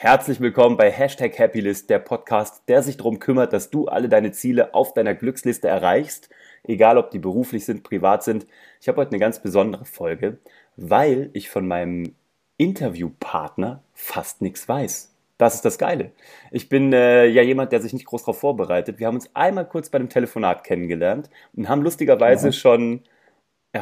[0.00, 4.30] Herzlich willkommen bei Hashtag Happylist, der Podcast, der sich darum kümmert, dass du alle deine
[4.30, 6.30] Ziele auf deiner Glücksliste erreichst,
[6.62, 8.46] egal ob die beruflich sind, privat sind.
[8.80, 10.38] Ich habe heute eine ganz besondere Folge,
[10.76, 12.14] weil ich von meinem
[12.58, 15.12] Interviewpartner fast nichts weiß.
[15.36, 16.12] Das ist das Geile.
[16.52, 19.00] Ich bin äh, ja jemand, der sich nicht groß darauf vorbereitet.
[19.00, 22.52] Wir haben uns einmal kurz bei einem Telefonat kennengelernt und haben lustigerweise ja.
[22.52, 23.02] schon,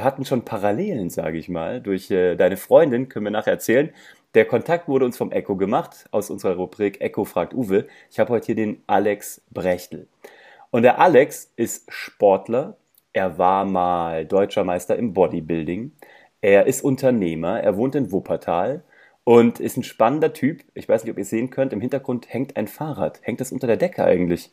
[0.03, 3.91] hatten schon Parallelen, sage ich mal, durch äh, deine Freundin, können wir nachher erzählen.
[4.35, 7.87] Der Kontakt wurde uns vom Echo gemacht, aus unserer Rubrik Echo fragt Uwe.
[8.11, 10.09] Ich habe heute hier den Alex Brechtel.
[10.71, 12.77] Und der Alex ist Sportler.
[13.13, 15.93] Er war mal deutscher Meister im Bodybuilding.
[16.43, 17.61] Er ist Unternehmer.
[17.63, 18.83] Er wohnt in Wuppertal
[19.25, 20.63] und ist ein spannender Typ.
[20.75, 21.73] Ich weiß nicht, ob ihr sehen könnt.
[21.73, 23.21] Im Hintergrund hängt ein Fahrrad.
[23.23, 24.53] Hängt das unter der Decke eigentlich?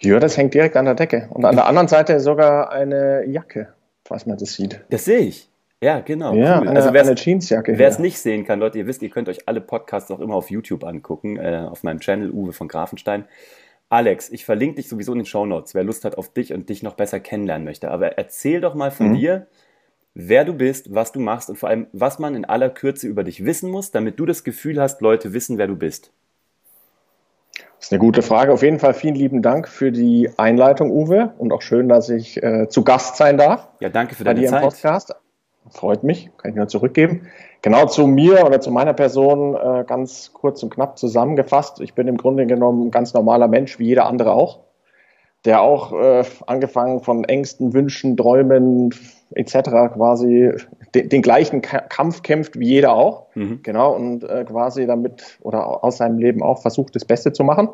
[0.00, 1.28] Ja, das hängt direkt an der Decke.
[1.30, 3.72] Und an der anderen Seite sogar eine Jacke,
[4.10, 4.80] falls man das sieht.
[4.90, 5.48] Das sehe ich.
[5.80, 6.34] Ja, genau.
[6.34, 6.68] Ja, cool.
[6.68, 7.78] eine, also eine Jeansjacke.
[7.78, 10.34] Wer es nicht sehen kann, Leute, ihr wisst, ihr könnt euch alle Podcasts auch immer
[10.34, 13.24] auf YouTube angucken, äh, auf meinem Channel Uwe von Grafenstein.
[13.88, 16.68] Alex, ich verlinke dich sowieso in den Show Notes, wer Lust hat auf dich und
[16.68, 17.90] dich noch besser kennenlernen möchte.
[17.90, 19.14] Aber erzähl doch mal von mhm.
[19.14, 19.46] dir,
[20.14, 23.22] wer du bist, was du machst und vor allem, was man in aller Kürze über
[23.22, 26.12] dich wissen muss, damit du das Gefühl hast, Leute wissen, wer du bist.
[27.80, 28.52] Das ist eine gute Frage.
[28.52, 32.42] Auf jeden Fall vielen lieben Dank für die Einleitung, Uwe, und auch schön, dass ich
[32.42, 33.68] äh, zu Gast sein darf.
[33.80, 34.60] Ja, danke für deine Zeit.
[34.60, 35.14] Podcast.
[35.70, 37.28] Freut mich, kann ich nur zurückgeben.
[37.62, 41.80] Genau zu mir oder zu meiner Person äh, ganz kurz und knapp zusammengefasst.
[41.80, 44.58] Ich bin im Grunde genommen ein ganz normaler Mensch, wie jeder andere auch,
[45.44, 48.94] der auch äh, angefangen von Ängsten, Wünschen, Träumen
[49.34, 49.52] etc.
[49.94, 50.52] quasi
[50.94, 53.26] den, den gleichen Ka Kampf kämpft wie jeder auch.
[53.34, 53.60] Mhm.
[53.62, 57.68] Genau, und äh, quasi damit oder aus seinem Leben auch versucht, das Beste zu machen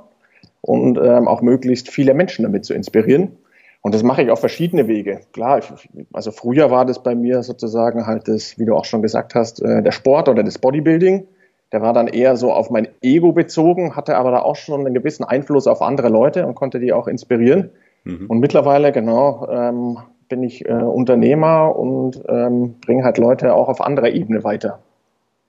[0.60, 3.36] und ähm, auch möglichst viele Menschen damit zu inspirieren.
[3.82, 5.20] Und das mache ich auf verschiedene Wege.
[5.32, 9.00] Klar, ich, also früher war das bei mir sozusagen halt das, wie du auch schon
[9.00, 11.26] gesagt hast, äh, der Sport oder das Bodybuilding.
[11.72, 14.94] Der war dann eher so auf mein Ego bezogen, hatte aber da auch schon einen
[14.94, 17.70] gewissen Einfluss auf andere Leute und konnte die auch inspirieren.
[18.04, 18.26] Mhm.
[18.28, 23.80] Und mittlerweile, genau, ähm, bin ich äh, Unternehmer und ähm, bringe halt Leute auch auf
[23.80, 24.80] anderer Ebene weiter.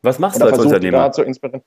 [0.01, 0.97] Was machst oder du als Unternehmer?
[0.97, 1.61] Da zu inspirieren.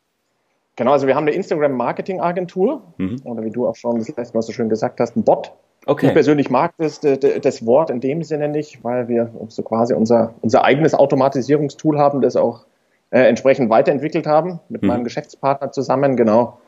[0.77, 3.21] Genau, also wir haben eine Instagram-Marketing-Agentur mhm.
[3.25, 5.53] oder wie du auch schon das letzte Mal so schön gesagt hast, ein Bot,
[5.87, 6.09] Okay.
[6.09, 10.35] Ich persönlich mag das, das, Wort in dem Sinne nicht, weil wir so quasi unser,
[10.43, 12.67] unser eigenes Automatisierungstool haben, das auch
[13.11, 14.89] äh, entsprechend weiterentwickelt haben mit hm.
[14.89, 16.59] meinem Geschäftspartner zusammen, genau.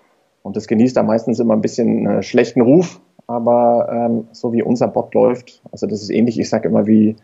[0.42, 4.62] Und das genießt da meistens immer ein bisschen äh, schlechten Ruf, aber ähm, so wie
[4.62, 7.16] unser Bot läuft, also das ist ähnlich, ich sage immer wie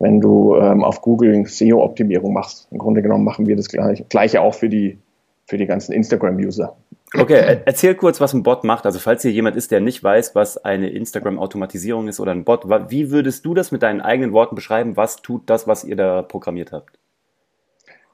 [0.00, 2.66] wenn du ähm, auf Google SEO-Optimierung machst.
[2.72, 4.98] Im Grunde genommen machen wir das gleiche, gleiche auch für die,
[5.46, 6.74] für die ganzen Instagram-User.
[7.18, 8.86] Okay, erzähl kurz, was ein Bot macht.
[8.86, 12.64] Also falls hier jemand ist, der nicht weiß, was eine Instagram-Automatisierung ist oder ein Bot,
[12.88, 14.96] wie würdest du das mit deinen eigenen Worten beschreiben?
[14.96, 16.98] Was tut das, was ihr da programmiert habt?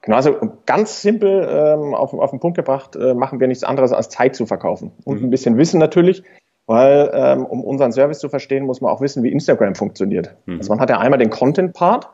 [0.07, 3.91] Genau, also ganz simpel ähm, auf, auf den Punkt gebracht, äh, machen wir nichts anderes
[3.91, 4.93] als Zeit zu verkaufen.
[5.03, 5.27] Und mhm.
[5.27, 6.23] ein bisschen Wissen natürlich,
[6.65, 10.33] weil ähm, um unseren Service zu verstehen, muss man auch wissen, wie Instagram funktioniert.
[10.45, 10.59] Mhm.
[10.59, 12.07] Also man hat ja einmal den Content-Part,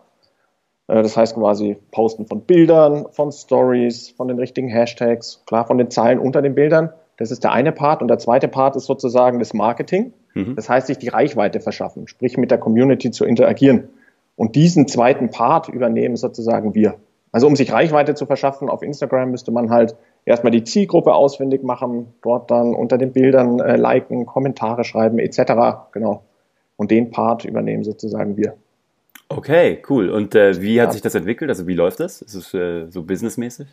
[0.87, 5.77] äh, das heißt quasi Posten von Bildern, von Stories, von den richtigen Hashtags, klar von
[5.77, 6.89] den Zeilen unter den Bildern.
[7.17, 8.01] Das ist der eine Part.
[8.01, 10.13] Und der zweite Part ist sozusagen das Marketing.
[10.33, 10.55] Mhm.
[10.55, 13.89] Das heißt, sich die Reichweite verschaffen, sprich mit der Community zu interagieren.
[14.35, 16.95] Und diesen zweiten Part übernehmen sozusagen wir.
[17.33, 21.63] Also um sich Reichweite zu verschaffen auf Instagram müsste man halt erstmal die Zielgruppe ausfindig
[21.63, 25.89] machen, dort dann unter den Bildern äh, liken, Kommentare schreiben etc.
[25.91, 26.23] Genau.
[26.77, 28.53] Und den Part übernehmen sozusagen wir.
[29.29, 30.09] Okay, cool.
[30.09, 30.91] Und äh, wie hat ja.
[30.93, 31.49] sich das entwickelt?
[31.49, 32.21] Also wie läuft das?
[32.21, 33.67] Ist es äh, so businessmäßig?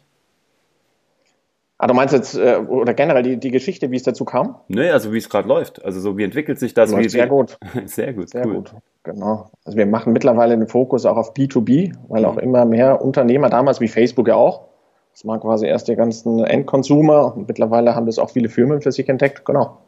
[1.83, 4.57] Ah, du meinst jetzt, äh, oder generell die, die Geschichte, wie es dazu kam?
[4.69, 5.83] Nee, also wie es gerade läuft.
[5.83, 6.91] Also so wie entwickelt sich das?
[6.91, 7.59] Läuft wie, sehr gut.
[7.87, 8.57] sehr gut, sehr cool.
[8.57, 8.75] gut.
[9.03, 9.51] Genau.
[9.65, 12.29] Also wir machen mittlerweile den Fokus auch auf B2B, weil mhm.
[12.29, 14.67] auch immer mehr Unternehmer, damals wie Facebook ja auch,
[15.15, 18.93] das waren quasi erst die ganzen Endconsumer und mittlerweile haben das auch viele Firmen für
[18.93, 19.47] sich entdeckt.
[19.47, 19.79] Genau.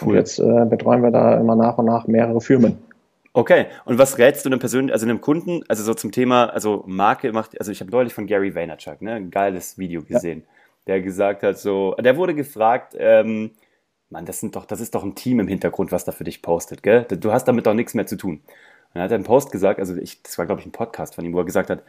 [0.00, 0.08] Cool.
[0.08, 2.78] Und jetzt äh, betreuen wir da immer nach und nach mehrere Firmen.
[3.34, 6.82] Okay, und was rätst du einem persönlich, also einem Kunden, also so zum Thema, also
[6.86, 10.59] Marke macht, also ich habe neulich von Gary Vaynerchuk, ne, ein geiles Video gesehen, ja.
[10.90, 13.52] Der gesagt hat so, der wurde gefragt, ähm,
[14.10, 16.42] Mann, das sind doch, das ist doch ein Team im Hintergrund, was da für dich
[16.42, 17.04] postet, gell?
[17.04, 18.34] Du hast damit doch nichts mehr zu tun.
[18.38, 18.44] Und
[18.94, 21.24] dann hat er einen Post gesagt, also ich, das war glaube ich ein Podcast von
[21.24, 21.84] ihm, wo er gesagt hat,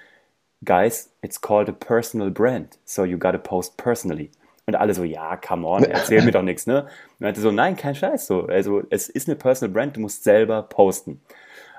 [0.64, 4.30] Guys, it's called a personal brand, so you gotta post personally.
[4.68, 6.84] Und alle so, ja, come on, erzähl mir doch nichts, ne?
[6.84, 6.90] Und
[7.22, 8.46] er meinte so, nein, kein Scheiß, so.
[8.46, 11.20] Also, es ist eine Personal Brand, du musst selber posten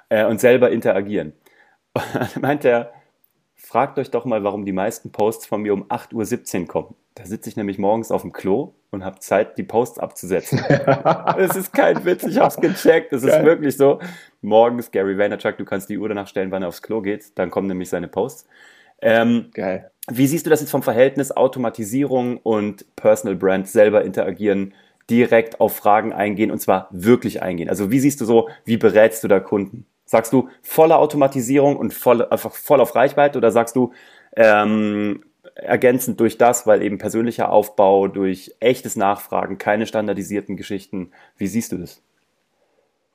[0.09, 1.33] äh, und selber interagieren.
[1.95, 2.93] Und dann meinte er,
[3.63, 6.95] fragt euch doch mal, warum die meisten Posts von mir um 8.17 Uhr kommen.
[7.15, 10.61] Da sitze ich nämlich morgens auf dem Klo und habe Zeit, die Posts abzusetzen.
[11.39, 13.13] Es ist kein Witz, ich habe es gecheckt.
[13.13, 14.01] Es ist wirklich so.
[14.41, 17.39] Morgens, Gary Vaynerchuk, du kannst die Uhr danach stellen, wann er aufs Klo geht.
[17.39, 18.47] Dann kommen nämlich seine Posts.
[19.01, 19.91] Ähm, Geil.
[20.11, 24.75] Wie siehst du das jetzt vom Verhältnis Automatisierung und Personal Brand selber interagieren,
[25.09, 27.69] direkt auf Fragen eingehen und zwar wirklich eingehen?
[27.69, 29.87] Also wie siehst du so, wie berätst du da Kunden?
[30.13, 33.93] Sagst du volle Automatisierung und voll, einfach voll auf Reichweite oder sagst du
[34.37, 35.25] ähm,
[35.55, 41.13] ergänzend durch das, weil eben persönlicher Aufbau, durch echtes Nachfragen, keine standardisierten Geschichten?
[41.39, 42.03] Wie siehst du das?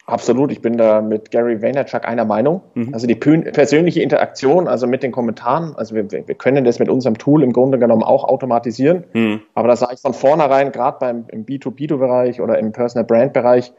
[0.08, 2.64] Absolut, ich bin da mit Gary Vaynerchuk einer Meinung.
[2.74, 2.96] Mhm.
[2.96, 7.20] Also die persönliche Interaktion, also mit den Kommentaren, also wir, wir können das mit unserem
[7.20, 9.04] Tool im Grunde genommen auch automatisieren.
[9.14, 9.42] Mhm.
[9.54, 13.72] Aber da sage ich von vornherein, gerade beim im B2B-Bereich oder im Personal Brand-Bereich,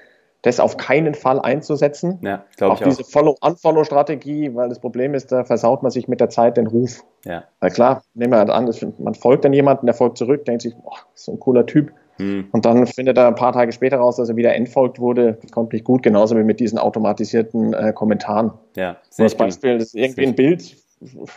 [0.42, 2.18] das auf keinen Fall einzusetzen.
[2.22, 6.56] Ja, auf diese Follow-Unfollow-Strategie, weil das Problem ist, da versaut man sich mit der Zeit
[6.56, 7.04] den Ruf.
[7.24, 7.44] Ja.
[7.60, 10.76] Weil klar, nehmen wir halt an, man folgt dann jemanden, der folgt zurück, denkt sich,
[10.76, 11.92] boah, so ein cooler Typ.
[12.18, 12.48] Hm.
[12.52, 15.38] Und dann findet er ein paar Tage später raus, dass er wieder entfolgt wurde.
[15.40, 18.52] Das kommt nicht gut, genauso wie mit diesen automatisierten äh, Kommentaren.
[18.76, 20.76] Ja, sehr das Beispiel, das ist irgendwie ein Bild,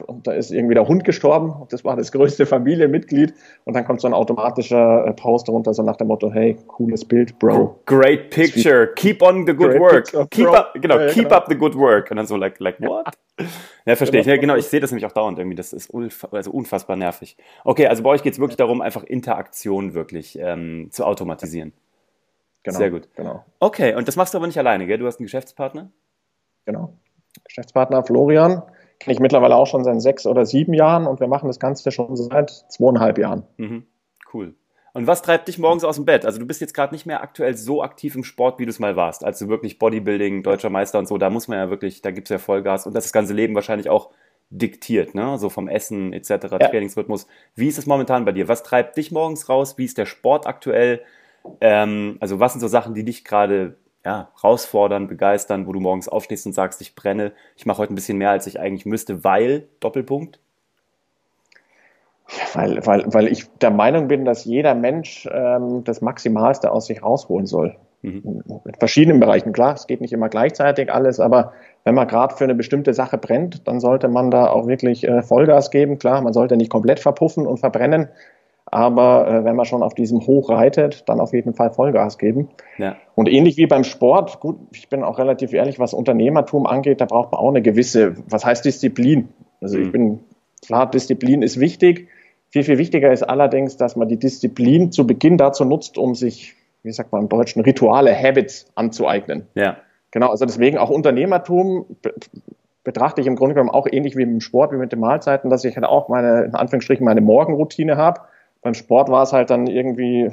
[0.07, 1.67] und da ist irgendwie der Hund gestorben.
[1.69, 3.33] Das war das größte Familienmitglied.
[3.63, 7.05] Und dann kommt so ein automatischer äh, Post darunter, so nach dem Motto, hey, cooles
[7.05, 7.79] Bild, Bro.
[7.85, 8.87] Great picture.
[8.95, 10.05] Keep on the good Great work.
[10.05, 11.35] Picture, keep up, genau, ja, keep genau.
[11.35, 12.09] up the good work.
[12.09, 13.13] Und dann so, like, like what?
[13.85, 14.27] Ja, verstehe ich.
[14.27, 15.55] Ja, genau, ich sehe das nämlich auch dauernd irgendwie.
[15.55, 15.91] Das ist
[16.31, 17.37] also unfassbar nervig.
[17.63, 21.73] Okay, also bei euch geht es wirklich darum, einfach Interaktion wirklich ähm, zu automatisieren.
[22.61, 23.09] Genau, Sehr gut.
[23.15, 23.43] Genau.
[23.59, 24.99] Okay, und das machst du aber nicht alleine, gell?
[24.99, 25.89] Du hast einen Geschäftspartner?
[26.65, 26.93] Genau.
[27.43, 28.61] Geschäftspartner Florian
[29.01, 31.91] kenne ich mittlerweile auch schon seit sechs oder sieben Jahren und wir machen das Ganze
[31.91, 33.43] schon seit zweieinhalb Jahren.
[33.57, 33.87] Mhm.
[34.31, 34.53] Cool.
[34.93, 36.23] Und was treibt dich morgens aus dem Bett?
[36.25, 38.77] Also du bist jetzt gerade nicht mehr aktuell so aktiv im Sport, wie du es
[38.77, 39.23] mal warst.
[39.23, 42.29] Also wirklich Bodybuilding, deutscher Meister und so, da muss man ja wirklich, da gibt es
[42.29, 44.11] ja Vollgas und das, das ganze Leben wahrscheinlich auch
[44.51, 45.37] diktiert, ne?
[45.39, 46.59] So vom Essen etc., ja.
[46.59, 47.25] Trainingsrhythmus.
[47.55, 48.49] Wie ist es momentan bei dir?
[48.49, 49.77] Was treibt dich morgens raus?
[49.77, 51.01] Wie ist der Sport aktuell?
[51.59, 56.09] Ähm, also was sind so Sachen, die dich gerade ja, herausfordern, begeistern, wo du morgens
[56.09, 59.23] aufstehst und sagst, ich brenne, ich mache heute ein bisschen mehr, als ich eigentlich müsste,
[59.23, 60.39] weil, Doppelpunkt?
[62.53, 67.03] Weil, weil, weil ich der Meinung bin, dass jeder Mensch ähm, das Maximalste aus sich
[67.03, 67.75] rausholen soll.
[68.01, 68.43] Mhm.
[68.65, 72.45] In verschiedenen Bereichen, klar, es geht nicht immer gleichzeitig alles, aber wenn man gerade für
[72.45, 75.99] eine bestimmte Sache brennt, dann sollte man da auch wirklich äh, Vollgas geben.
[75.99, 78.09] Klar, man sollte nicht komplett verpuffen und verbrennen,
[78.65, 82.49] aber äh, wenn man schon auf diesem Hoch reitet, dann auf jeden Fall Vollgas geben.
[82.77, 82.95] Ja.
[83.15, 87.05] Und ähnlich wie beim Sport, gut, ich bin auch relativ ehrlich, was Unternehmertum angeht, da
[87.05, 89.29] braucht man auch eine gewisse, was heißt Disziplin?
[89.61, 89.83] Also mhm.
[89.83, 90.19] ich bin,
[90.65, 92.07] klar, Disziplin ist wichtig.
[92.49, 96.55] Viel, viel wichtiger ist allerdings, dass man die Disziplin zu Beginn dazu nutzt, um sich,
[96.83, 99.47] wie sagt man im Deutschen, Rituale, Habits anzueignen.
[99.55, 99.77] Ja.
[100.11, 101.85] Genau, also deswegen auch Unternehmertum
[102.83, 105.63] betrachte ich im Grunde genommen auch ähnlich wie im Sport, wie mit den Mahlzeiten, dass
[105.63, 108.21] ich halt auch meine, in Anführungsstrichen, meine Morgenroutine habe
[108.61, 110.23] beim Sport war es halt dann irgendwie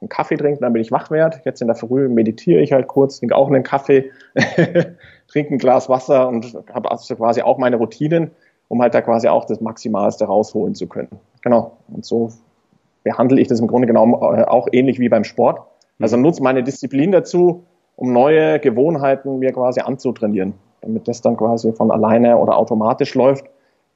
[0.00, 1.40] einen Kaffee trinken, damit ich wach werde.
[1.44, 4.10] Jetzt in der Früh meditiere ich halt kurz, trinke auch einen Kaffee,
[5.28, 8.30] trinke ein Glas Wasser und habe also quasi auch meine Routinen,
[8.68, 11.10] um halt da quasi auch das Maximalste rausholen zu können.
[11.42, 11.76] Genau.
[11.88, 12.30] Und so
[13.02, 15.60] behandle ich das im Grunde genommen äh, auch ähnlich wie beim Sport.
[16.00, 17.64] Also nutze meine Disziplin dazu,
[17.96, 23.44] um neue Gewohnheiten mir quasi anzutrainieren, damit das dann quasi von alleine oder automatisch läuft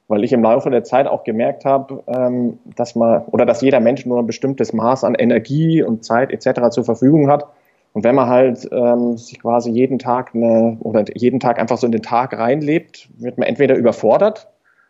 [0.08, 3.80] weil ich im Laufe der Zeit auch gemerkt habe, ähm, dass man oder dass jeder
[3.80, 6.70] Mensch nur ein bestimmtes Maß an Energie und Zeit etc.
[6.70, 7.46] zur Verfügung hat.
[7.92, 11.86] Und wenn man halt ähm, sich quasi jeden Tag eine oder jeden Tag einfach so
[11.86, 14.48] in den Tag reinlebt, wird man entweder überfordert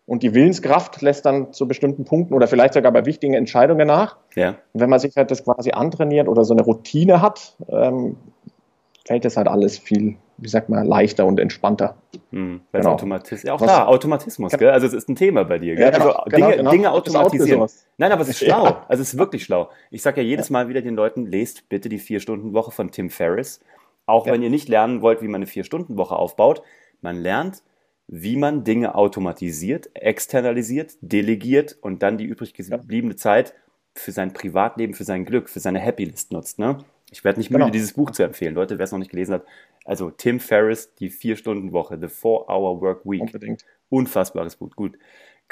[0.08, 4.16] und die Willenskraft lässt dann zu bestimmten Punkten oder vielleicht sogar bei wichtigen Entscheidungen nach.
[4.36, 4.56] Ja.
[4.72, 8.16] Und wenn man sich halt das quasi antrainiert oder so eine Routine hat, ähm,
[9.06, 11.96] fällt das halt alles viel wie sagt man, leichter und entspannter.
[12.30, 12.92] Hm, genau.
[12.92, 14.70] Automatis ja, auch Was, da, Automatismus, gell?
[14.70, 15.84] Also es ist ein Thema bei dir, gell?
[15.84, 16.70] Ja, genau, also Dinge, genau, genau.
[16.70, 17.68] Dinge automatisieren.
[17.98, 18.64] Nein, aber es ist schlau.
[18.64, 18.86] Ja.
[18.88, 19.70] Also es ist wirklich schlau.
[19.90, 23.60] Ich sage ja jedes Mal wieder den Leuten, lest bitte die Vier-Stunden-Woche von Tim Ferriss.
[24.06, 26.62] Auch wenn ihr nicht lernen wollt, wie man eine Vier-Stunden-Woche aufbaut.
[27.02, 27.62] Man lernt,
[28.06, 33.54] wie man Dinge automatisiert, externalisiert, delegiert und dann die übrig gebliebene Zeit
[33.94, 36.58] für sein Privatleben, für sein Glück, für seine Happy List nutzt.
[36.58, 36.78] Ne?
[37.10, 37.72] Ich werde nicht müde, genau.
[37.72, 38.54] dieses Buch zu empfehlen.
[38.54, 39.44] Leute, wer es noch nicht gelesen hat,
[39.88, 43.22] also Tim Ferriss, die Vier-Stunden-Woche, The Four-Hour-Work Week.
[43.22, 43.64] Unbedingt.
[43.88, 44.98] Unfassbares Buch, gut.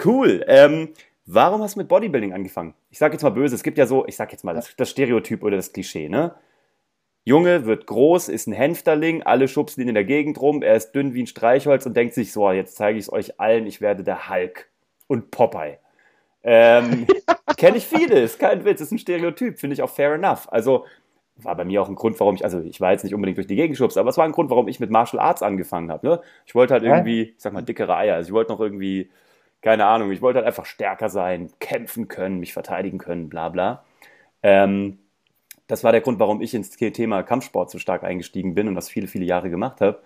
[0.04, 0.44] Cool.
[0.46, 0.90] Ähm,
[1.24, 2.74] warum hast du mit Bodybuilding angefangen?
[2.90, 4.90] Ich sage jetzt mal böse, es gibt ja so, ich sage jetzt mal das, das
[4.90, 6.34] Stereotyp oder das Klischee, ne?
[7.24, 10.92] Junge wird groß, ist ein Hänfterling, alle schubsen ihn in der Gegend rum, er ist
[10.92, 13.80] dünn wie ein Streichholz und denkt sich so, jetzt zeige ich es euch allen, ich
[13.80, 14.68] werde der Hulk
[15.06, 15.78] und Popeye.
[16.44, 17.06] Ähm,
[17.56, 20.46] Kenne ich viele, ist kein Witz, ist ein Stereotyp, finde ich auch fair enough.
[20.52, 20.84] Also
[21.36, 23.46] war bei mir auch ein Grund, warum ich, also ich war jetzt nicht unbedingt durch
[23.46, 26.06] die Gegend geschubst, aber es war ein Grund, warum ich mit Martial Arts angefangen habe.
[26.06, 26.20] Ne?
[26.46, 28.14] Ich wollte halt irgendwie, ich sag mal, dickere Eier.
[28.14, 29.10] Also ich wollte noch irgendwie,
[29.60, 33.84] keine Ahnung, ich wollte halt einfach stärker sein, kämpfen können, mich verteidigen können, bla bla.
[34.42, 34.98] Ähm,
[35.66, 38.88] das war der Grund, warum ich ins Thema Kampfsport so stark eingestiegen bin und das
[38.88, 40.00] viele, viele Jahre gemacht habe.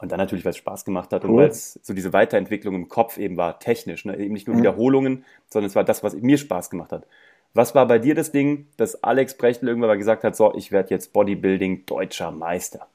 [0.00, 1.30] Und dann natürlich, weil es Spaß gemacht hat cool.
[1.30, 4.16] und weil es so diese Weiterentwicklung im Kopf eben war, technisch, ne?
[4.16, 4.60] eben nicht nur mhm.
[4.60, 7.06] Wiederholungen, sondern es war das, was mir Spaß gemacht hat.
[7.52, 10.72] Was war bei dir das Ding, dass Alex Brechtel irgendwann mal gesagt hat, so, ich
[10.72, 12.88] werde jetzt Bodybuilding deutscher Meister?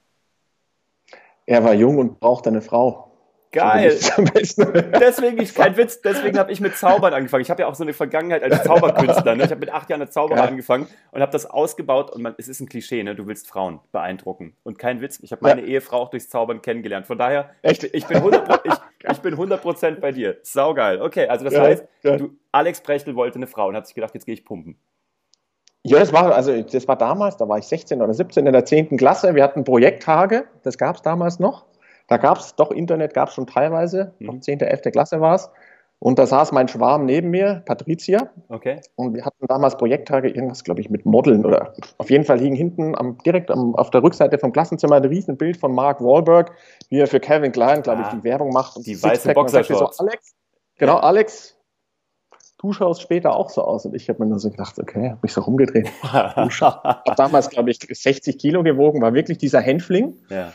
[1.45, 3.12] Er war jung und brauchte eine Frau.
[3.53, 3.89] Geil.
[5.00, 7.43] deswegen, ich, kein Witz, deswegen habe ich mit Zaubern angefangen.
[7.43, 9.36] Ich habe ja auch so eine Vergangenheit als Zauberkünstler.
[9.36, 9.43] Ne?
[9.43, 10.45] Ich habe mit acht Jahren als Zauberer ja.
[10.45, 12.12] angefangen und habe das ausgebaut.
[12.12, 13.13] Und man, es ist ein Klischee, ne?
[13.13, 14.57] du willst Frauen beeindrucken.
[14.63, 15.67] Und kein Witz, ich habe meine ja.
[15.67, 17.05] Ehefrau auch durchs Zaubern kennengelernt.
[17.05, 17.83] Von daher, Echt?
[17.83, 19.62] Ich, bin 100%, ich, ich bin 100
[20.01, 20.38] bei dir.
[20.41, 21.00] Saugeil.
[21.00, 24.15] Okay, also das ja, heißt, du, Alex Brechtel wollte eine Frau und hat sich gedacht,
[24.15, 24.79] jetzt gehe ich pumpen.
[25.86, 28.65] Ja, das war, also das war damals, da war ich 16 oder 17 in der
[28.65, 28.98] 10.
[28.98, 29.36] Klasse.
[29.36, 31.65] Wir hatten Projekttage, das gab es damals noch.
[32.13, 34.39] Da gab es doch Internet, gab es schon teilweise, mhm.
[34.39, 34.91] 10., 11.
[34.91, 35.50] Klasse war es.
[35.98, 38.29] Und da saß mein Schwarm neben mir, Patricia.
[38.50, 38.82] Okay.
[38.93, 42.53] Und wir hatten damals Projekttage, irgendwas, glaube ich, mit Modeln oder auf jeden Fall hing
[42.53, 46.51] hinten am, direkt am, auf der Rückseite vom Klassenzimmer ein Riesenbild von Mark Wahlberg,
[46.89, 48.77] wie er für Calvin Klein, glaube ah, ich, die Werbung macht.
[48.77, 49.98] Und die weiße Boxershorts.
[49.98, 50.36] So, Alex,
[50.77, 51.58] genau, Alex,
[52.60, 53.88] du schaust später auch so aus.
[53.88, 55.88] Und ich habe mir nur so gedacht, okay, habe mich so rumgedreht.
[56.48, 60.15] ich habe damals, glaube ich, 60 Kilo gewogen, war wirklich dieser Hänfling.
[60.29, 60.53] Ja.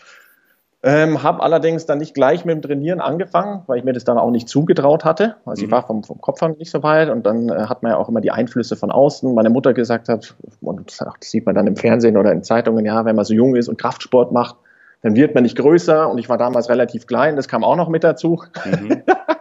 [0.81, 4.17] Ähm, habe allerdings dann nicht gleich mit dem Trainieren angefangen, weil ich mir das dann
[4.17, 5.35] auch nicht zugetraut hatte.
[5.45, 5.67] Also mhm.
[5.67, 7.99] ich war vom, vom Kopf an nicht so weit und dann äh, hat man ja
[7.99, 9.35] auch immer die Einflüsse von außen.
[9.35, 13.05] Meine Mutter gesagt hat, und das sieht man dann im Fernsehen oder in Zeitungen, ja,
[13.05, 14.55] wenn man so jung ist und Kraftsport macht,
[15.03, 17.89] dann wird man nicht größer und ich war damals relativ klein, das kam auch noch
[17.89, 18.43] mit dazu.
[18.65, 19.03] Mhm.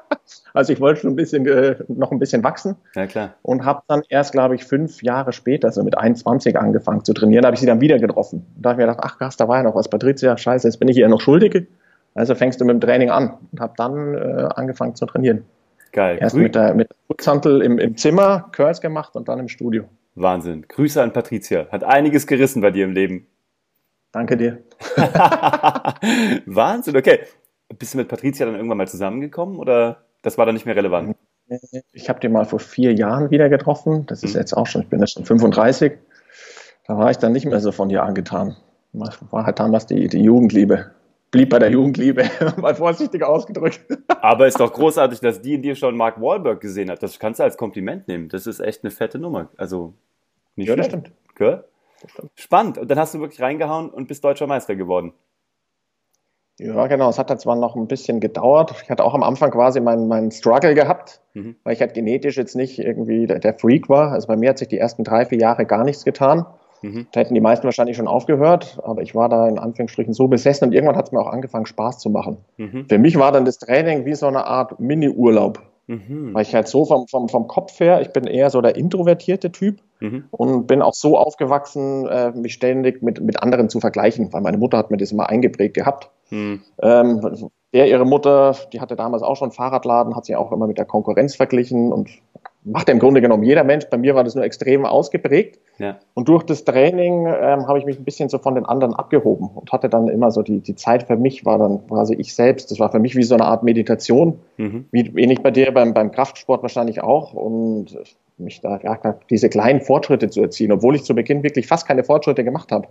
[0.53, 2.75] Also ich wollte schon ein bisschen, äh, noch ein bisschen wachsen.
[2.95, 3.35] Ja, klar.
[3.41, 7.43] Und habe dann erst, glaube ich, fünf Jahre später, so mit 21 angefangen zu trainieren.
[7.43, 8.45] Da habe ich sie dann wieder getroffen.
[8.55, 9.89] Und da habe ich mir gedacht, ach krass, da war ja noch was.
[9.89, 11.67] Patricia, scheiße, jetzt bin ich ihr noch schuldig.
[12.15, 13.37] Also fängst du mit dem Training an.
[13.51, 15.45] Und habe dann äh, angefangen zu trainieren.
[15.91, 16.17] Geil.
[16.19, 19.85] Erst Grü mit der, mit der im, im Zimmer, Curls gemacht und dann im Studio.
[20.15, 20.65] Wahnsinn.
[20.67, 21.67] Grüße an Patricia.
[21.71, 23.27] Hat einiges gerissen bei dir im Leben.
[24.11, 24.63] Danke dir.
[26.45, 27.19] Wahnsinn, okay.
[27.77, 30.06] Bist du mit Patricia dann irgendwann mal zusammengekommen oder?
[30.27, 31.15] Das war dann nicht mehr relevant.
[31.93, 34.05] Ich habe den mal vor vier Jahren wieder getroffen.
[34.07, 34.41] Das ist mhm.
[34.41, 35.93] jetzt auch schon, ich bin jetzt schon 35.
[36.85, 38.57] Da war ich dann nicht mehr so von dir angetan.
[38.91, 40.91] War halt damals die, die Jugendliebe.
[41.31, 42.25] Blieb bei der Jugendliebe,
[42.57, 43.79] mal vorsichtig ausgedrückt.
[44.19, 47.01] Aber ist doch großartig, dass die in dir schon Mark Wahlberg gesehen hat.
[47.01, 48.27] Das kannst du als Kompliment nehmen.
[48.27, 49.47] Das ist echt eine fette Nummer.
[49.55, 49.93] Also
[50.57, 50.91] nicht ja, schlecht.
[50.91, 51.15] das stimmt.
[51.35, 51.63] Gell?
[52.01, 52.31] Das stimmt.
[52.35, 52.77] Spannend.
[52.79, 55.13] Und dann hast du wirklich reingehauen und bist deutscher Meister geworden.
[56.59, 57.09] Ja, genau.
[57.09, 58.73] Es hat dann zwar noch ein bisschen gedauert.
[58.83, 61.55] Ich hatte auch am Anfang quasi meinen, meinen Struggle gehabt, mhm.
[61.63, 64.11] weil ich halt genetisch jetzt nicht irgendwie der, der, Freak war.
[64.11, 66.45] Also bei mir hat sich die ersten drei, vier Jahre gar nichts getan.
[66.81, 67.07] Mhm.
[67.11, 70.67] Da hätten die meisten wahrscheinlich schon aufgehört, aber ich war da in Anführungsstrichen so besessen
[70.67, 72.37] und irgendwann hat es mir auch angefangen, Spaß zu machen.
[72.57, 72.85] Mhm.
[72.87, 75.61] Für mich war dann das Training wie so eine Art Mini-Urlaub.
[75.87, 76.33] Mhm.
[76.33, 79.53] Weil ich halt so vom, vom, vom Kopf her, ich bin eher so der introvertierte
[79.53, 80.25] Typ mhm.
[80.31, 84.57] und bin auch so aufgewachsen, äh, mich ständig mit, mit anderen zu vergleichen, weil meine
[84.57, 86.11] Mutter hat mir das immer eingeprägt gehabt.
[86.29, 86.61] Mhm.
[86.81, 90.77] Ähm, der, ihre Mutter, die hatte damals auch schon Fahrradladen, hat sie auch immer mit
[90.77, 92.09] der Konkurrenz verglichen und
[92.63, 93.85] macht im Grunde genommen jeder Mensch.
[93.89, 95.59] Bei mir war das nur extrem ausgeprägt.
[95.77, 95.97] Ja.
[96.13, 99.49] Und durch das Training ähm, habe ich mich ein bisschen so von den anderen abgehoben
[99.53, 102.71] und hatte dann immer so die, die Zeit für mich, war dann quasi ich selbst.
[102.71, 104.85] Das war für mich wie so eine Art Meditation, mhm.
[104.91, 107.33] wie ähnlich bei dir beim, beim Kraftsport wahrscheinlich auch.
[107.33, 107.97] Und
[108.37, 108.97] mich da ja,
[109.29, 112.87] diese kleinen Fortschritte zu erzielen, obwohl ich zu Beginn wirklich fast keine Fortschritte gemacht habe.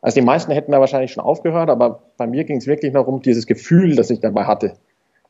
[0.00, 3.06] Also die meisten hätten da wahrscheinlich schon aufgehört, aber bei mir ging es wirklich noch
[3.06, 4.74] um dieses Gefühl, das ich dabei hatte.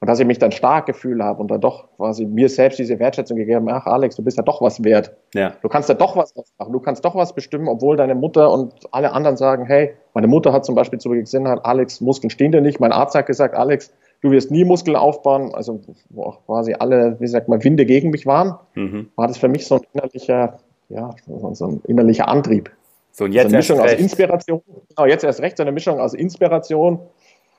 [0.00, 3.00] Und dass ich mich dann stark gefühlt habe und da doch quasi mir selbst diese
[3.00, 5.12] Wertschätzung gegeben habe, ach Alex, du bist ja doch was wert.
[5.34, 5.54] Ja.
[5.60, 8.74] Du kannst ja doch was machen, du kannst doch was bestimmen, obwohl deine Mutter und
[8.92, 12.52] alle anderen sagen, hey, meine Mutter hat zum Beispiel zu gesehen, hat, Alex, Muskeln stehen
[12.52, 12.78] dir nicht.
[12.78, 15.52] Mein Arzt hat gesagt, Alex, du wirst nie Muskeln aufbauen.
[15.52, 19.08] Also wo auch quasi alle, wie sagt man, Winde gegen mich waren, mhm.
[19.16, 20.60] war das für mich so ein innerlicher,
[20.90, 22.70] ja, so ein innerlicher Antrieb.
[23.12, 25.98] So, und jetzt so eine Mischung aus Inspiration, genau, jetzt erst recht, so eine Mischung
[26.00, 27.00] aus Inspiration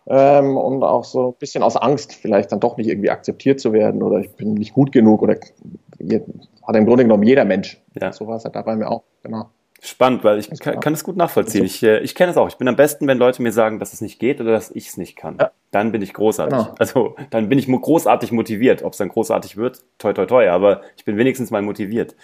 [0.07, 3.73] ähm, und auch so ein bisschen aus Angst, vielleicht dann doch nicht irgendwie akzeptiert zu
[3.73, 7.81] werden oder ich bin nicht gut genug oder hat im Grunde genommen jeder Mensch.
[7.99, 8.11] Ja.
[8.13, 9.49] So war es halt da bei mir auch, genau.
[9.81, 11.63] Spannend, weil ich kann, kann es gut nachvollziehen.
[11.63, 12.49] Ich, äh, ich kenne es auch.
[12.49, 14.89] Ich bin am besten, wenn Leute mir sagen, dass es nicht geht oder dass ich
[14.89, 15.37] es nicht kann.
[15.39, 15.51] Ja.
[15.71, 16.57] Dann bin ich großartig.
[16.57, 16.75] Genau.
[16.77, 18.83] Also dann bin ich großartig motiviert.
[18.83, 22.17] Ob es dann großartig wird, toi toi toi, aber ich bin wenigstens mal motiviert.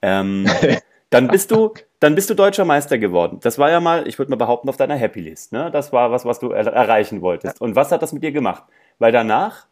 [0.00, 0.46] Ähm,
[1.12, 3.38] Dann bist du, dann bist du deutscher Meister geworden.
[3.42, 5.52] Das war ja mal, ich würde mal behaupten, auf deiner Happy List.
[5.52, 5.70] Ne?
[5.70, 7.60] Das war was, was du er erreichen wolltest.
[7.60, 8.64] Und was hat das mit dir gemacht?
[8.98, 9.66] Weil danach,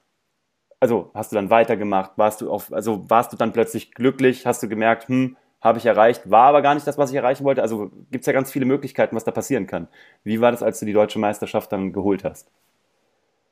[0.80, 4.62] also hast du dann weitergemacht, warst du auf, also warst du dann plötzlich glücklich, hast
[4.62, 7.62] du gemerkt, hm, habe ich erreicht, war aber gar nicht das, was ich erreichen wollte.
[7.62, 9.88] Also gibt es ja ganz viele Möglichkeiten, was da passieren kann.
[10.24, 12.50] Wie war das, als du die deutsche Meisterschaft dann geholt hast?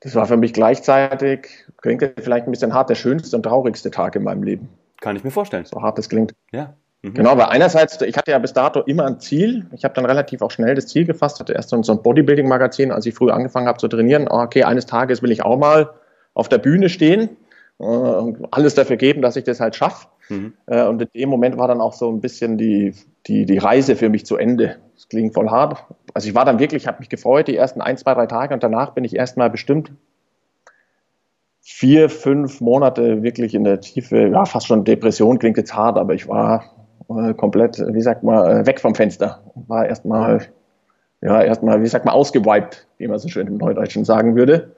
[0.01, 4.15] Das war für mich gleichzeitig, klingt vielleicht ein bisschen hart, der schönste und traurigste Tag
[4.15, 4.69] in meinem Leben.
[5.01, 5.65] Kann ich mir vorstellen.
[5.65, 6.33] So hart das klingt.
[6.51, 6.75] Ja.
[7.01, 7.13] Mhm.
[7.13, 9.67] Genau, weil einerseits, ich hatte ja bis dato immer ein Ziel.
[9.73, 13.05] Ich habe dann relativ auch schnell das Ziel gefasst, hatte erst so ein Bodybuilding-Magazin, als
[13.05, 14.27] ich früh angefangen habe zu trainieren.
[14.29, 15.91] Ah, okay, eines Tages will ich auch mal
[16.33, 17.37] auf der Bühne stehen
[17.79, 20.07] äh, und alles dafür geben, dass ich das halt schaffe.
[20.27, 20.53] Mhm.
[20.65, 22.93] Äh, und in dem Moment war dann auch so ein bisschen die,
[23.27, 24.77] die, die Reise für mich zu Ende.
[24.95, 25.85] Das klingt voll hart.
[26.13, 28.61] Also ich war dann wirklich, habe mich gefreut, die ersten ein, zwei, drei Tage und
[28.61, 29.91] danach bin ich erstmal bestimmt
[31.61, 36.13] vier, fünf Monate wirklich in der Tiefe, ja, fast schon Depression klingt jetzt hart, aber
[36.13, 36.78] ich war
[37.09, 39.39] äh, komplett, wie sagt man, äh, weg vom Fenster.
[39.67, 40.41] War erstmal,
[41.21, 44.75] ja, erstmal, wie sagt man, ausgewiped, wie man so schön im Neudeutschen sagen würde.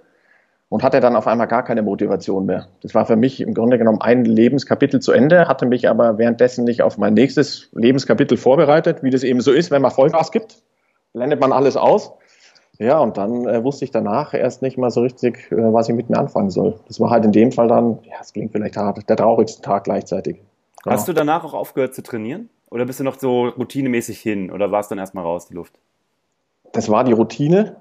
[0.69, 2.67] Und hatte dann auf einmal gar keine Motivation mehr.
[2.81, 6.63] Das war für mich im Grunde genommen ein Lebenskapitel zu Ende, hatte mich aber währenddessen
[6.63, 10.63] nicht auf mein nächstes Lebenskapitel vorbereitet, wie das eben so ist, wenn man Vollgas gibt,
[11.11, 12.13] blendet man alles aus.
[12.79, 15.95] Ja, und dann äh, wusste ich danach erst nicht mal so richtig, äh, was ich
[15.95, 16.79] mit mir anfangen soll.
[16.87, 19.83] Das war halt in dem Fall dann, ja, es klingt vielleicht hart, der traurigste Tag
[19.83, 20.41] gleichzeitig.
[20.83, 20.95] Genau.
[20.95, 22.49] Hast du danach auch aufgehört zu trainieren?
[22.69, 24.51] Oder bist du noch so routinemäßig hin?
[24.51, 25.79] Oder war es dann erstmal raus, die Luft?
[26.71, 27.75] Das war die Routine,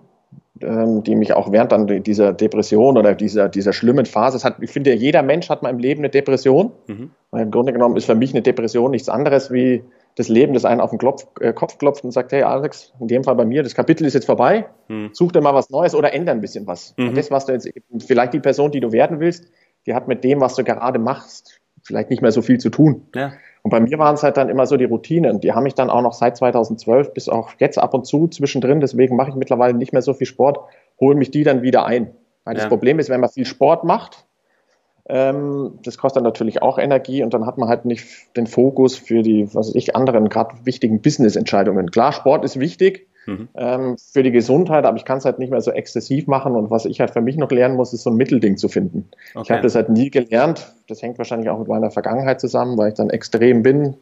[0.61, 4.71] ähm, die mich auch während dann dieser Depression oder dieser, dieser schlimmen Phase, hat, ich
[4.71, 6.73] finde, jeder Mensch hat mal im Leben eine Depression.
[6.88, 7.11] Mhm.
[7.33, 9.85] Im Grunde genommen ist für mich eine Depression nichts anderes wie
[10.16, 13.07] das Leben, das einen auf den Klopf, äh, Kopf klopft und sagt, hey Alex, in
[13.07, 15.11] dem Fall bei mir, das Kapitel ist jetzt vorbei, mhm.
[15.12, 16.95] such dir mal was Neues oder ändere ein bisschen was.
[16.97, 17.14] Mhm.
[17.14, 17.71] Das, was du jetzt,
[18.07, 19.47] vielleicht die Person, die du werden willst,
[19.87, 23.06] die hat mit dem, was du gerade machst, vielleicht nicht mehr so viel zu tun.
[23.14, 23.32] Ja.
[23.62, 25.40] Und bei mir waren es halt dann immer so die Routinen.
[25.40, 28.80] Die haben mich dann auch noch seit 2012 bis auch jetzt ab und zu zwischendrin,
[28.80, 30.60] deswegen mache ich mittlerweile nicht mehr so viel Sport,
[30.99, 32.12] holen mich die dann wieder ein.
[32.44, 32.60] Weil ja.
[32.60, 34.26] das Problem ist, wenn man viel Sport macht,
[35.08, 38.96] ähm, das kostet dann natürlich auch Energie und dann hat man halt nicht den Fokus
[38.96, 41.90] für die, was weiß ich, anderen gerade wichtigen Business-Entscheidungen.
[41.90, 43.49] Klar, Sport ist wichtig, mhm.
[43.54, 46.54] ähm, für die Gesundheit, aber ich kann es halt nicht mehr so exzessiv machen.
[46.54, 49.08] Und was ich halt für mich noch lernen muss, ist so ein Mittelding zu finden.
[49.34, 49.44] Okay.
[49.44, 50.72] Ich habe das halt nie gelernt.
[50.88, 53.94] Das hängt wahrscheinlich auch mit meiner Vergangenheit zusammen, weil ich dann extrem bin,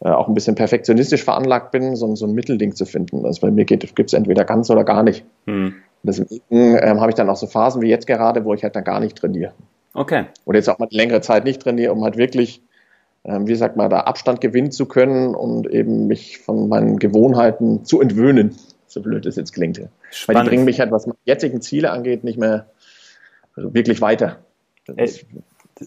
[0.00, 3.24] äh, auch ein bisschen perfektionistisch veranlagt bin, so, so ein Mittelding zu finden.
[3.24, 5.24] Also bei mir gibt es entweder ganz oder gar nicht.
[5.46, 5.74] Mhm.
[6.02, 8.84] Deswegen ähm, habe ich dann auch so Phasen wie jetzt gerade, wo ich halt dann
[8.84, 9.52] gar nicht trainiere.
[9.94, 10.24] Okay.
[10.44, 12.62] Oder jetzt auch mal längere Zeit nicht trainiere, um halt wirklich
[13.24, 18.00] wie sagt man, da Abstand gewinnen zu können und eben mich von meinen Gewohnheiten zu
[18.00, 19.80] entwöhnen, so blöd es jetzt klingt.
[20.10, 20.26] Spannend.
[20.26, 22.66] Weil die bringen mich halt, was meine jetzigen Ziele angeht, nicht mehr
[23.56, 24.38] wirklich weiter.
[24.86, 25.24] Das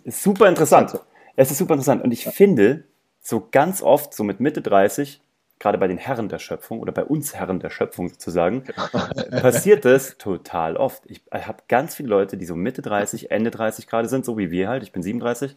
[0.03, 0.99] ist super interessant.
[1.35, 2.03] Es ist super interessant.
[2.03, 2.31] Und ich ja.
[2.31, 2.83] finde,
[3.21, 5.21] so ganz oft, so mit Mitte 30,
[5.59, 8.63] gerade bei den Herren der Schöpfung oder bei uns Herren der Schöpfung sozusagen,
[9.29, 11.03] passiert das total oft.
[11.05, 14.49] Ich habe ganz viele Leute, die so Mitte 30, Ende 30 gerade sind, so wie
[14.49, 14.81] wir halt.
[14.81, 15.55] Ich bin 37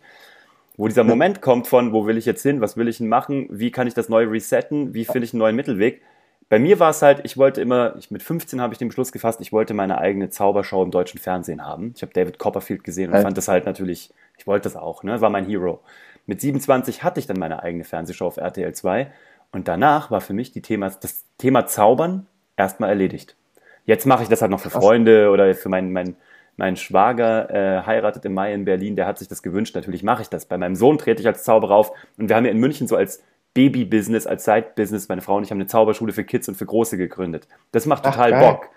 [0.80, 3.46] wo dieser Moment kommt von, wo will ich jetzt hin, was will ich denn machen,
[3.50, 6.00] wie kann ich das neu resetten, wie finde ich einen neuen Mittelweg.
[6.48, 9.12] Bei mir war es halt, ich wollte immer, ich, mit 15 habe ich den Beschluss
[9.12, 11.92] gefasst, ich wollte meine eigene Zaubershow im deutschen Fernsehen haben.
[11.94, 13.20] Ich habe David Copperfield gesehen und ja.
[13.20, 15.80] fand das halt natürlich, ich wollte das auch, ne, war mein Hero.
[16.24, 19.12] Mit 27 hatte ich dann meine eigene Fernsehshow auf RTL 2
[19.52, 23.36] und danach war für mich die Thema, das Thema Zaubern erstmal erledigt.
[23.84, 26.16] Jetzt mache ich das halt noch für Freunde oder für meinen, meinen
[26.56, 29.74] mein Schwager äh, heiratet im Mai in Berlin, der hat sich das gewünscht.
[29.74, 30.46] Natürlich mache ich das.
[30.46, 31.92] Bei meinem Sohn trete ich als Zauberer auf.
[32.18, 33.22] Und wir haben ja in München so als
[33.54, 36.96] Baby-Business, als Side-Business, meine Frau und ich haben eine Zauberschule für Kids und für Große
[36.96, 37.48] gegründet.
[37.72, 38.68] Das macht total Ach, Bock.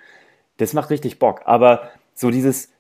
[0.58, 1.42] Das macht richtig Bock.
[1.46, 2.72] Aber so dieses,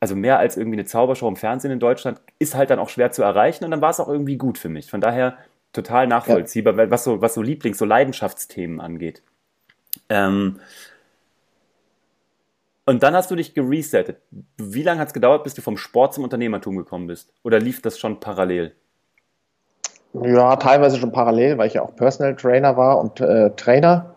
[0.00, 3.12] also mehr als irgendwie eine Zaubershow im Fernsehen in Deutschland, ist halt dann auch schwer
[3.12, 4.90] zu erreichen und dann war es auch irgendwie gut für mich.
[4.90, 5.38] Von daher
[5.72, 6.90] total nachvollziehbar, ja.
[6.90, 9.22] was so, was so Lieblings-, so Leidenschaftsthemen angeht.
[10.08, 10.60] Ähm,
[12.86, 14.22] und dann hast du dich geresettet.
[14.56, 17.32] Wie lange hat es gedauert, bis du vom Sport zum Unternehmertum gekommen bist?
[17.42, 18.74] Oder lief das schon parallel?
[20.14, 24.14] Ja, teilweise schon parallel, weil ich ja auch Personal Trainer war und äh, Trainer.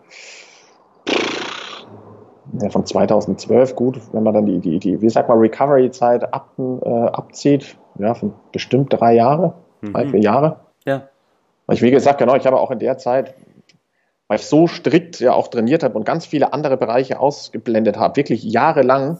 [2.60, 6.50] Ja, von 2012, gut, wenn man dann die, die, die wie sagt man, Recovery-Zeit ab,
[6.58, 9.92] äh, abzieht, ja, von bestimmt drei Jahre, mhm.
[9.92, 10.60] drei, vier Jahre.
[10.84, 11.08] Ja.
[11.66, 13.34] Weil ich, wie gesagt, genau, ich habe auch in der Zeit
[14.30, 18.14] weil ich so strikt ja auch trainiert habe und ganz viele andere Bereiche ausgeblendet habe,
[18.14, 19.18] wirklich jahrelang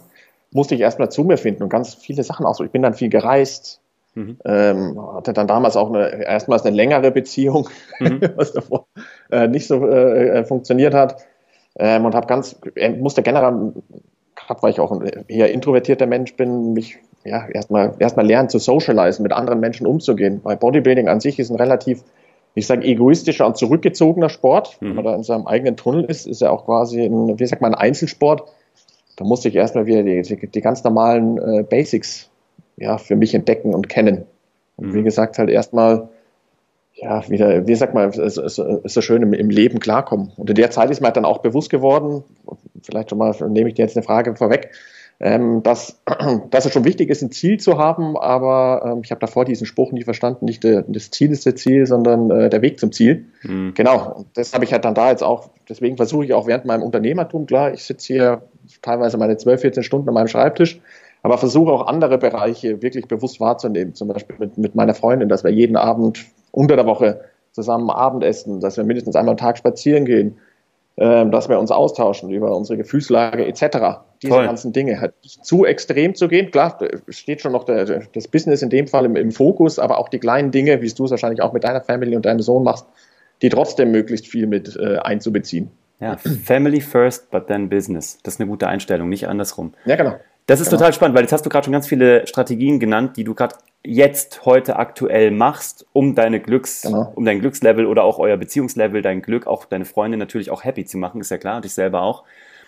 [0.53, 2.62] musste ich erstmal zu mir finden und ganz viele Sachen auch so.
[2.62, 3.81] Ich bin dann viel gereist,
[4.14, 4.38] mhm.
[4.44, 7.68] ähm, hatte dann damals auch eine, erstmals eine längere Beziehung,
[7.99, 8.20] mhm.
[8.37, 8.87] was davor
[9.33, 11.16] äh, nicht so äh, äh funktioniert hat.
[11.77, 13.73] Ähm, und habe ganz, äh, musste generell,
[14.37, 18.61] gerade weil ich auch ein eher introvertierter Mensch bin, mich ja, erstmal erstmal lernen zu
[18.61, 20.38] socialisen, mit anderen Menschen umzugehen.
[20.44, 22.05] Weil Bodybuilding an sich ist ein relativ
[22.55, 24.79] ich sage, egoistischer und zurückgezogener Sport.
[24.81, 24.89] Mhm.
[24.89, 27.63] Wenn man da in seinem eigenen Tunnel ist, ist ja auch quasi ein, wie sagt
[27.63, 28.51] man, ein Einzelsport.
[29.17, 32.31] Da musste ich erstmal wieder die, die, die ganz normalen äh, Basics
[32.77, 34.25] ja, für mich entdecken und kennen.
[34.77, 34.95] Und mhm.
[34.95, 36.09] wie gesagt, halt erstmal,
[36.95, 40.33] ja, wieder, wie sagt man, es ist so schön im, im, Leben klarkommen.
[40.37, 42.25] Und in der Zeit ist mir halt dann auch bewusst geworden,
[42.83, 44.71] vielleicht schon mal nehme ich dir jetzt eine Frage vorweg,
[45.20, 46.00] ähm, dass,
[46.50, 49.66] dass es schon wichtig ist, ein Ziel zu haben, aber ähm, ich habe davor diesen
[49.66, 52.90] Spruch nie verstanden, nicht der, das Ziel ist das Ziel, sondern äh, der Weg zum
[52.90, 53.26] Ziel.
[53.42, 53.74] Mhm.
[53.74, 56.83] Genau, das habe ich halt dann da jetzt auch, deswegen versuche ich auch während meinem
[56.83, 58.42] Unternehmertum, klar, ich sitze hier
[58.83, 60.80] teilweise meine 12, 14 Stunden an meinem Schreibtisch,
[61.22, 65.44] aber versuche auch andere Bereiche wirklich bewusst wahrzunehmen, zum Beispiel mit, mit meiner Freundin, dass
[65.44, 67.20] wir jeden Abend unter der Woche
[67.52, 70.38] zusammen Abendessen, dass wir mindestens einmal am Tag spazieren gehen,
[71.01, 74.03] dass wir uns austauschen über unsere Gefühlslage etc.
[74.21, 74.45] Diese Toll.
[74.45, 75.01] ganzen Dinge.
[75.01, 76.51] Halt zu extrem zu gehen.
[76.51, 76.77] Klar,
[77.09, 80.19] steht schon noch der, das Business in dem Fall im, im, Fokus, aber auch die
[80.19, 82.87] kleinen Dinge, wie du es wahrscheinlich auch mit deiner Family und deinem Sohn machst,
[83.41, 85.71] die trotzdem möglichst viel mit äh, einzubeziehen.
[86.01, 88.19] Ja, Family first, but then business.
[88.23, 89.73] Das ist eine gute Einstellung, nicht andersrum.
[89.87, 90.17] Ja, genau.
[90.51, 90.81] Das ist genau.
[90.81, 93.55] total spannend, weil jetzt hast du gerade schon ganz viele Strategien genannt, die du gerade
[93.85, 97.13] jetzt heute aktuell machst, um deine Glücks, genau.
[97.15, 100.85] um dein Glückslevel oder auch euer Beziehungslevel, dein Glück, auch deine Freunde natürlich auch happy
[100.85, 102.25] zu machen, ist ja klar, dich selber auch.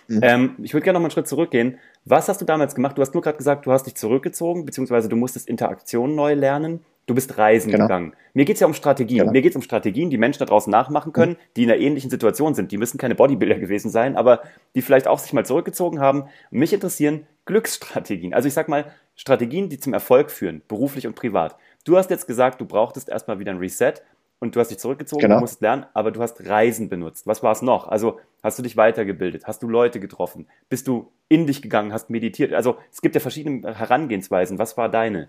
[0.06, 0.20] Mhm.
[0.22, 1.78] Ähm, ich würde gerne noch mal einen Schritt zurückgehen.
[2.04, 2.96] Was hast du damals gemacht?
[2.96, 6.84] Du hast nur gerade gesagt, du hast dich zurückgezogen, beziehungsweise du musstest Interaktion neu lernen.
[7.06, 7.86] Du bist reisen genau.
[7.86, 8.12] gegangen.
[8.32, 9.18] Mir geht es ja um Strategien.
[9.18, 9.32] Genau.
[9.32, 11.36] Mir geht es um Strategien, die Menschen da draußen nachmachen können, mhm.
[11.56, 12.70] die in einer ähnlichen Situation sind.
[12.70, 14.42] Die müssen keine Bodybuilder gewesen sein, aber
[14.76, 16.26] die vielleicht auch sich mal zurückgezogen haben.
[16.52, 18.34] Mich interessieren Glücksstrategien.
[18.34, 21.56] Also ich sag mal, Strategien, die zum Erfolg führen, beruflich und privat.
[21.84, 23.94] Du hast jetzt gesagt, du brauchtest erstmal wieder ein Reset
[24.38, 25.36] und du hast dich zurückgezogen, genau.
[25.36, 27.26] du musst lernen, aber du hast Reisen benutzt.
[27.26, 27.88] Was war es noch?
[27.88, 29.46] Also hast du dich weitergebildet?
[29.46, 30.48] Hast du Leute getroffen?
[30.68, 32.52] Bist du in dich gegangen, hast meditiert?
[32.52, 34.58] Also es gibt ja verschiedene Herangehensweisen.
[34.58, 35.28] Was war deine?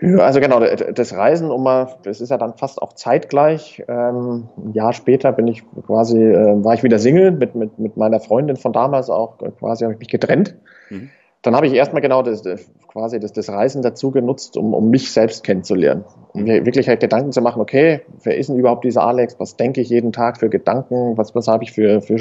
[0.00, 3.82] Also genau, das Reisen, um mal, das ist ja dann fast auch zeitgleich.
[3.88, 7.96] Ähm, ein Jahr später bin ich quasi, äh, war ich wieder Single mit, mit, mit
[7.96, 10.56] meiner Freundin von damals auch, quasi habe ich mich getrennt.
[10.90, 11.10] Mhm.
[11.42, 12.42] Dann habe ich erstmal genau das,
[12.88, 16.04] quasi das, das Reisen dazu genutzt, um, um mich selbst kennenzulernen.
[16.32, 19.38] Um mir wirklich halt Gedanken zu machen, okay, wer ist denn überhaupt dieser Alex?
[19.38, 21.18] Was denke ich jeden Tag für Gedanken?
[21.18, 22.16] Was, was habe ich für, für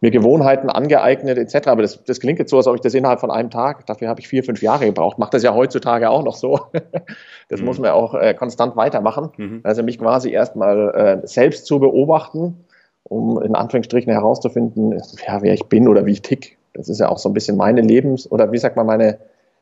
[0.00, 1.68] mir Gewohnheiten angeeignet etc.
[1.68, 4.08] Aber das, das klingt jetzt so, als ob ich das innerhalb von einem Tag, dafür
[4.08, 5.18] habe ich vier, fünf Jahre gebraucht.
[5.18, 6.60] Macht das ja heutzutage auch noch so.
[7.48, 7.66] das mhm.
[7.66, 9.30] muss man auch äh, konstant weitermachen.
[9.36, 9.60] Mhm.
[9.62, 12.64] Also mich quasi erstmal äh, selbst zu beobachten,
[13.04, 16.58] um in Anführungsstrichen herauszufinden, ja, wer ich bin oder wie ich tick.
[16.74, 19.18] Das ist ja auch so ein bisschen meine Lebens- oder wie sagt man, meine,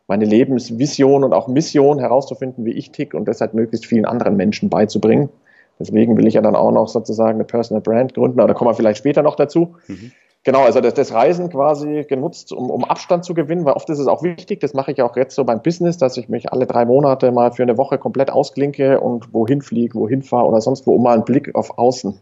[0.08, 4.36] meine Lebensvision und auch Mission herauszufinden, wie ich tick und das halt möglichst vielen anderen
[4.36, 5.28] Menschen beizubringen.
[5.78, 8.70] Deswegen will ich ja dann auch noch sozusagen eine Personal Brand gründen, aber da kommen
[8.70, 9.76] wir vielleicht später noch dazu.
[9.88, 10.12] Mhm.
[10.44, 14.00] Genau, also das, das Reisen quasi genutzt, um, um Abstand zu gewinnen, weil oft ist
[14.00, 16.66] es auch wichtig, das mache ich auch jetzt so beim Business, dass ich mich alle
[16.66, 20.86] drei Monate mal für eine Woche komplett ausklinke und wohin fliege, wohin fahre oder sonst
[20.86, 22.18] wo, um mal einen Blick auf außen,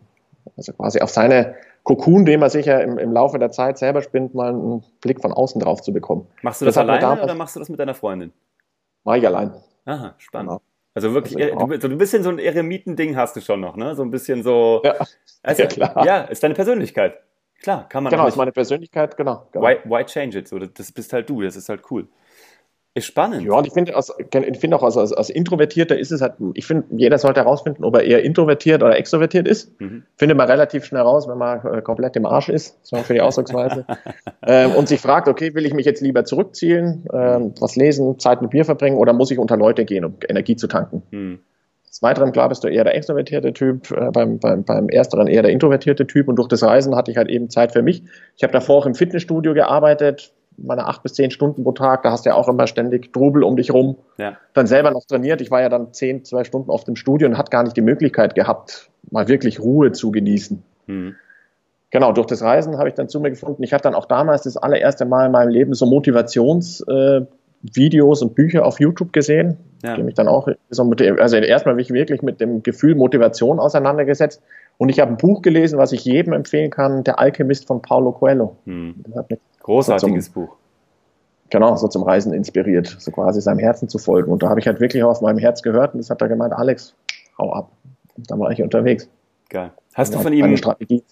[0.57, 4.03] also quasi auf seine Kokon, den man sich ja im, im Laufe der Zeit selber
[4.03, 6.27] spinnt, mal einen Blick von außen drauf zu bekommen.
[6.43, 8.33] Machst du das, das alleine oder machst du das mit deiner Freundin?
[9.05, 9.55] Mach ich allein.
[9.87, 10.51] Aha, spannend.
[10.51, 10.61] Genau.
[10.95, 13.95] Also wirklich, also du, so ein bisschen so ein Eremiten-Ding hast du schon noch, ne?
[13.95, 14.81] So ein bisschen so.
[14.85, 14.97] Ja,
[15.43, 16.05] also, ja klar.
[16.05, 17.19] Ja, ist deine Persönlichkeit.
[17.63, 18.11] Klar, kann man.
[18.11, 19.47] Genau, ist meine Persönlichkeit, genau.
[19.53, 19.67] genau.
[19.67, 20.49] Why, why change it?
[20.49, 22.09] So, das bist halt du, das ist halt cool.
[22.93, 23.43] Ist spannend.
[23.43, 23.93] Ja, und ich finde
[24.59, 27.95] find auch als, als, als Introvertierter ist es halt, ich finde, jeder sollte herausfinden, ob
[27.95, 29.81] er eher introvertiert oder extrovertiert ist.
[29.81, 30.03] Mhm.
[30.17, 33.21] Findet man relativ schnell raus, wenn man äh, komplett im Arsch ist, so für die
[33.21, 33.87] Ausdrucksweise.
[34.47, 38.43] ähm, und sich fragt, okay, will ich mich jetzt lieber zurückziehen, ähm, was lesen, Zeit
[38.43, 41.05] mit Bier verbringen oder muss ich unter Leute gehen, um Energie zu tanken?
[41.13, 41.39] Mhm.
[41.89, 45.43] Des Weiteren, klar, bist du eher der extrovertierte Typ, äh, beim, beim, beim Ersteren eher
[45.43, 48.03] der introvertierte Typ und durch das Reisen hatte ich halt eben Zeit für mich.
[48.37, 52.11] Ich habe davor auch im Fitnessstudio gearbeitet, meine acht bis zehn Stunden pro Tag, da
[52.11, 53.97] hast du ja auch immer ständig Trubel um dich rum.
[54.19, 54.37] Ja.
[54.55, 55.41] Dann selber noch trainiert.
[55.41, 57.83] Ich war ja dann zehn, zwei Stunden auf dem Studio und hat gar nicht die
[57.83, 60.63] Möglichkeit gehabt, mal wirklich Ruhe zu genießen.
[60.87, 61.17] Mhm.
[61.91, 63.63] Genau, durch das Reisen habe ich dann zu mir gefunden.
[63.63, 67.27] Ich habe dann auch damals das allererste Mal in meinem Leben so Motivations- äh,
[67.63, 69.95] und Bücher auf YouTube gesehen, ja.
[69.95, 74.41] die mich dann auch so mit also erstmal mich wirklich mit dem Gefühl Motivation auseinandergesetzt
[74.81, 78.13] und ich habe ein Buch gelesen, was ich jedem empfehlen kann, Der Alchemist von Paulo
[78.13, 78.57] Coelho.
[78.65, 78.95] Hm.
[79.61, 80.57] Großartiges so zum, Buch.
[81.51, 84.31] Genau, so zum Reisen inspiriert, so quasi seinem Herzen zu folgen.
[84.31, 86.53] Und da habe ich halt wirklich auf meinem Herz gehört und das hat er gemeint,
[86.53, 86.95] Alex,
[87.39, 87.73] hau ab.
[88.17, 89.09] Und dann war ich unterwegs.
[89.49, 89.73] Geil.
[89.95, 91.03] Hast du von ihm Strategie.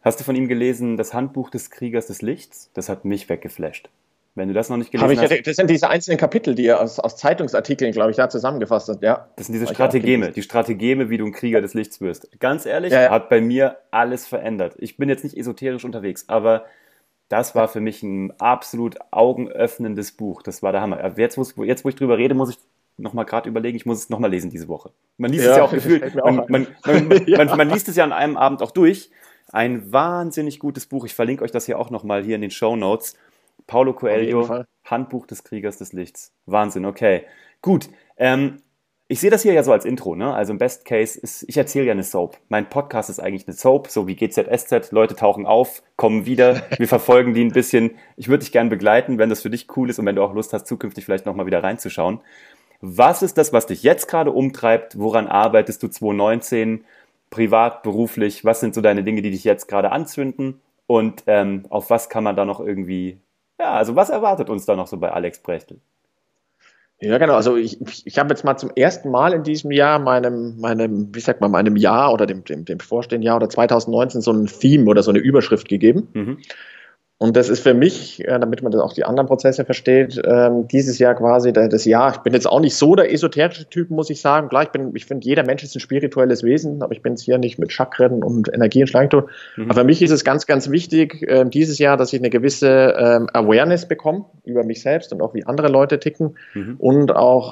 [0.00, 2.70] Hast du von ihm gelesen, das Handbuch des Kriegers des Lichts?
[2.72, 3.90] Das hat mich weggeflasht.
[4.34, 5.46] Wenn du das noch nicht gelesen ich, hast.
[5.46, 9.02] Das sind diese einzelnen Kapitel, die er aus, aus Zeitungsartikeln, glaube ich, da zusammengefasst hat.
[9.02, 9.28] Ja.
[9.36, 12.28] Das sind diese Strategeme, die Strategeme, wie du ein Krieger des Lichts wirst.
[12.38, 13.10] Ganz ehrlich, ja, ja.
[13.10, 14.76] hat bei mir alles verändert.
[14.78, 16.64] Ich bin jetzt nicht esoterisch unterwegs, aber
[17.28, 20.42] das war für mich ein absolut augenöffnendes Buch.
[20.42, 21.18] Das war der Hammer.
[21.18, 22.58] Jetzt, wo, jetzt, wo ich drüber rede, muss ich
[22.96, 24.90] nochmal gerade überlegen, ich muss es nochmal lesen diese Woche.
[25.18, 27.56] Man liest ja, es ja auch gefühlt, man, man, man, ja.
[27.56, 29.10] man, liest es ja an einem Abend auch durch.
[29.50, 31.06] Ein wahnsinnig gutes Buch.
[31.06, 33.16] Ich verlinke euch das hier auch nochmal hier in den Show Notes.
[33.66, 36.32] Paulo Coelho, Handbuch des Kriegers des Lichts.
[36.46, 37.24] Wahnsinn, okay.
[37.60, 37.88] Gut.
[38.16, 38.62] Ähm,
[39.10, 40.34] ich sehe das hier ja so als Intro, ne?
[40.34, 42.36] Also im Best Case ist, ich erzähle ja eine Soap.
[42.50, 44.92] Mein Podcast ist eigentlich eine Soap, so wie GZSZ.
[44.92, 47.92] Leute tauchen auf, kommen wieder, wir verfolgen die ein bisschen.
[48.16, 50.34] Ich würde dich gerne begleiten, wenn das für dich cool ist und wenn du auch
[50.34, 52.20] Lust hast, zukünftig vielleicht nochmal wieder reinzuschauen.
[52.82, 54.98] Was ist das, was dich jetzt gerade umtreibt?
[54.98, 56.84] Woran arbeitest du 2019?
[57.30, 58.44] Privat, beruflich?
[58.44, 60.60] Was sind so deine Dinge, die dich jetzt gerade anzünden?
[60.86, 63.18] Und ähm, auf was kann man da noch irgendwie,
[63.58, 65.80] ja, also was erwartet uns da noch so bei Alex Brechtel?
[67.00, 67.34] Ja, genau.
[67.34, 71.20] Also ich, ich habe jetzt mal zum ersten Mal in diesem Jahr meinem, meinem, wie
[71.20, 74.86] sagt man, meinem Jahr oder dem, dem, dem bevorstehenden Jahr oder 2019 so ein Theme
[74.86, 76.08] oder so eine Überschrift gegeben.
[76.12, 76.38] Mhm.
[77.20, 80.68] Und das ist für mich, äh, damit man das auch die anderen Prozesse versteht, ähm,
[80.68, 82.12] dieses Jahr quasi das Jahr.
[82.12, 84.48] Ich bin jetzt auch nicht so der esoterische Typ, muss ich sagen.
[84.48, 87.22] Klar, ich bin, ich finde, jeder Mensch ist ein spirituelles Wesen, aber ich bin jetzt
[87.22, 89.24] hier nicht mit Chakren und Energie und Schlangenton.
[89.56, 89.64] Mhm.
[89.64, 92.94] Aber für mich ist es ganz, ganz wichtig, ähm, dieses Jahr, dass ich eine gewisse
[92.96, 96.76] ähm, Awareness bekomme über mich selbst und auch wie andere Leute ticken mhm.
[96.78, 97.48] und auch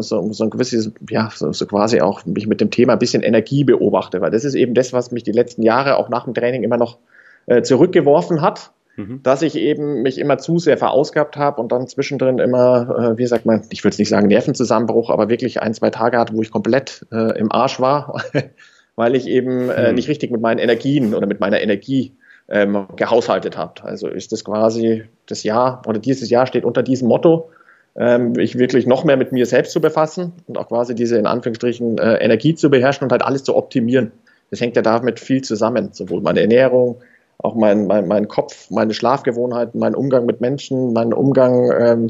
[0.00, 3.22] so, so ein gewisses, ja, so, so quasi auch mich mit dem Thema ein bisschen
[3.22, 6.34] Energie beobachte, weil das ist eben das, was mich die letzten Jahre auch nach dem
[6.34, 6.98] Training immer noch
[7.46, 9.22] äh, zurückgeworfen hat mhm.
[9.22, 13.26] dass ich eben mich immer zu sehr verausgabt habe und dann zwischendrin immer, äh, wie
[13.26, 16.42] sagt man, ich würde es nicht sagen Nervenzusammenbruch, aber wirklich ein, zwei Tage hatte, wo
[16.42, 18.22] ich komplett äh, im Arsch war,
[18.96, 19.94] weil ich eben äh, mhm.
[19.94, 22.16] nicht richtig mit meinen Energien oder mit meiner Energie
[22.48, 23.84] ähm, gehaushaltet habe.
[23.84, 27.50] Also ist das quasi das Jahr oder dieses Jahr steht unter diesem Motto,
[27.96, 31.26] ähm, ich wirklich noch mehr mit mir selbst zu befassen und auch quasi diese in
[31.26, 34.12] Anführungsstrichen äh, Energie zu beherrschen und halt alles zu optimieren.
[34.50, 37.00] Das hängt ja damit viel zusammen, sowohl meine Ernährung,
[37.42, 42.08] auch mein, mein, mein Kopf, meine Schlafgewohnheiten, mein Umgang mit Menschen, mein Umgang ähm,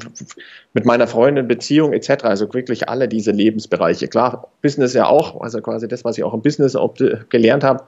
[0.75, 2.25] mit meiner Freundin, Beziehung etc.
[2.25, 4.09] Also wirklich alle diese Lebensbereiche.
[4.09, 6.77] Klar, Business ja auch, also quasi das, was ich auch im Business
[7.31, 7.85] gelernt habe,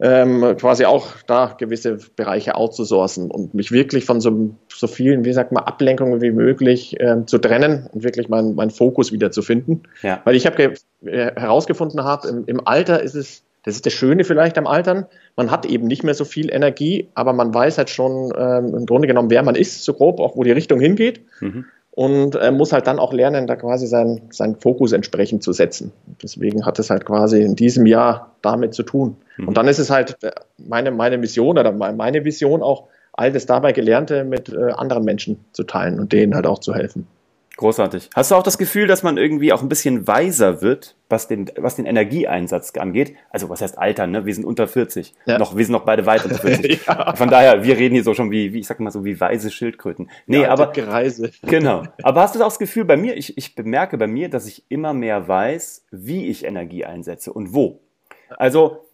[0.00, 5.32] ähm, quasi auch da gewisse Bereiche outzusourcen und mich wirklich von so, so vielen, wie
[5.32, 9.42] sagt man, Ablenkungen wie möglich ähm, zu trennen und wirklich meinen mein Fokus wieder zu
[9.42, 9.82] finden.
[10.02, 10.20] Ja.
[10.24, 10.74] Weil ich habe
[11.04, 15.06] äh, herausgefunden habe, im, im Alter ist es das ist das Schöne vielleicht am Altern.
[15.36, 18.86] Man hat eben nicht mehr so viel Energie, aber man weiß halt schon ähm, im
[18.86, 21.22] Grunde genommen, wer man ist, so grob, auch wo die Richtung hingeht.
[21.40, 21.64] Mhm.
[21.90, 25.92] Und äh, muss halt dann auch lernen, da quasi seinen, seinen Fokus entsprechend zu setzen.
[26.22, 29.16] Deswegen hat es halt quasi in diesem Jahr damit zu tun.
[29.38, 29.48] Mhm.
[29.48, 33.46] Und dann ist es halt äh, meine, meine Mission oder meine Vision auch, all das
[33.46, 37.06] dabei Gelernte mit äh, anderen Menschen zu teilen und denen halt auch zu helfen.
[37.56, 38.10] Großartig.
[38.14, 41.50] Hast du auch das Gefühl, dass man irgendwie auch ein bisschen weiser wird, was den,
[41.56, 43.14] was den Energieeinsatz angeht?
[43.30, 44.26] Also, was heißt altern, ne?
[44.26, 45.14] Wir sind unter 40.
[45.24, 45.38] Ja.
[45.38, 46.84] Noch, wir sind noch beide weit unter 40.
[46.86, 47.14] ja.
[47.14, 49.52] Von daher, wir reden hier so schon wie, wie, ich sag mal so, wie weise
[49.52, 50.10] Schildkröten.
[50.26, 50.72] Nee, ja, aber.
[50.72, 51.30] Gereise.
[51.42, 51.84] Genau.
[52.02, 54.64] Aber hast du auch das Gefühl bei mir, ich, ich bemerke bei mir, dass ich
[54.68, 57.80] immer mehr weiß, wie ich Energie einsetze und wo.
[58.36, 58.84] Also,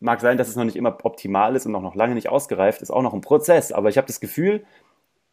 [0.00, 2.82] mag sein, dass es noch nicht immer optimal ist und auch noch lange nicht ausgereift
[2.82, 3.72] ist, auch noch ein Prozess.
[3.72, 4.64] Aber ich habe das Gefühl,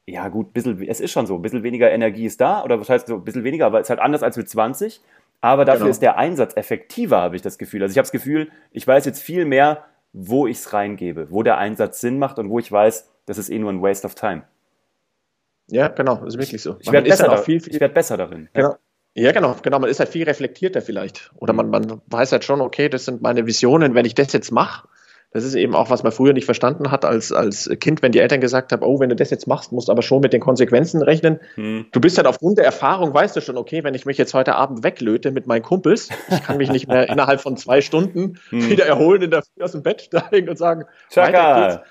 [0.07, 2.89] ja gut, bisschen, es ist schon so, ein bisschen weniger Energie ist da, oder was
[2.89, 5.01] heißt so, ein bisschen weniger, aber es ist halt anders als mit 20.
[5.41, 5.91] Aber dafür genau.
[5.91, 7.83] ist der Einsatz effektiver, habe ich das Gefühl.
[7.83, 11.43] Also ich habe das Gefühl, ich weiß jetzt viel mehr, wo ich es reingebe, wo
[11.43, 14.15] der Einsatz Sinn macht und wo ich weiß, das ist eh nur ein Waste of
[14.15, 14.43] time.
[15.69, 16.77] Ja, genau, das ist wirklich so.
[16.79, 18.47] Ich werde besser, halt viel, viel, ich werd besser darin.
[18.53, 18.77] Genau.
[19.13, 19.33] Ja.
[19.33, 19.79] genau, genau.
[19.79, 21.31] Man ist halt viel reflektierter vielleicht.
[21.35, 23.93] Oder man, man weiß halt schon, okay, das sind meine Visionen.
[23.93, 24.87] Wenn ich das jetzt mache,
[25.31, 28.19] das ist eben auch, was man früher nicht verstanden hat als, als Kind, wenn die
[28.19, 30.39] Eltern gesagt haben, oh, wenn du das jetzt machst, musst du aber schon mit den
[30.39, 31.39] Konsequenzen rechnen.
[31.55, 31.87] Hm.
[31.91, 34.55] Du bist halt aufgrund der Erfahrung, weißt du schon, okay, wenn ich mich jetzt heute
[34.55, 38.69] Abend weglöte mit meinen Kumpels, ich kann mich nicht mehr innerhalb von zwei Stunden hm.
[38.69, 41.83] wieder erholen in der Früh aus dem Bett steigen und sagen, Chaka.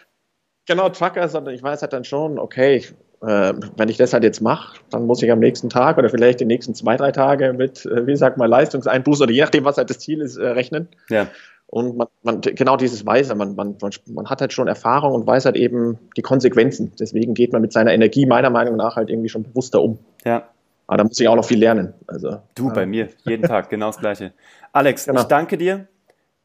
[0.67, 2.83] Genau, Trucker, sondern ich weiß halt dann schon, okay,
[3.23, 6.41] äh, wenn ich das halt jetzt mache, dann muss ich am nächsten Tag oder vielleicht
[6.41, 9.77] die nächsten zwei, drei Tage mit, äh, wie sagt man, Leistungseinbuß oder je nachdem, was
[9.77, 10.89] halt das Ziel ist, äh, rechnen.
[11.09, 11.29] Ja.
[11.69, 13.77] Und man, man, genau dieses Weise, man, man,
[14.07, 16.93] man hat halt schon Erfahrung und weiß halt eben die Konsequenzen.
[16.99, 19.99] Deswegen geht man mit seiner Energie meiner Meinung nach halt irgendwie schon bewusster um.
[20.25, 20.49] Ja.
[20.87, 21.95] Aber da muss ich auch noch viel lernen.
[22.07, 24.33] Also, du, bei mir, jeden Tag, genau das Gleiche.
[24.73, 25.23] Alex, genau.
[25.23, 25.89] ich danke dir.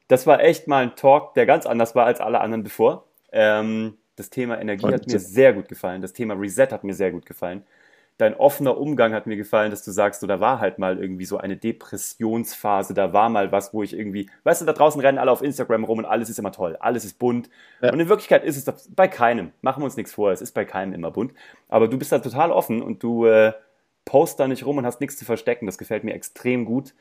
[0.07, 3.05] Das war echt mal ein Talk, der ganz anders war als alle anderen bevor.
[3.31, 6.01] Ähm, das Thema Energie hat mir sehr gut gefallen.
[6.01, 7.63] Das Thema Reset hat mir sehr gut gefallen
[8.17, 11.25] dein offener Umgang hat mir gefallen, dass du sagst, so, da war halt mal irgendwie
[11.25, 15.17] so eine Depressionsphase, da war mal was, wo ich irgendwie, weißt du, da draußen rennen
[15.17, 17.49] alle auf Instagram rum und alles ist immer toll, alles ist bunt.
[17.81, 17.91] Ja.
[17.91, 20.65] Und in Wirklichkeit ist es bei keinem, machen wir uns nichts vor, es ist bei
[20.65, 21.33] keinem immer bunt.
[21.67, 23.53] Aber du bist da total offen und du äh,
[24.05, 25.65] post da nicht rum und hast nichts zu verstecken.
[25.65, 26.93] Das gefällt mir extrem gut.